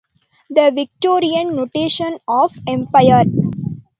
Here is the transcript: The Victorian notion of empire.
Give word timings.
The 0.49 0.71
Victorian 0.73 1.55
notion 1.75 2.17
of 2.27 2.53
empire. 2.67 3.23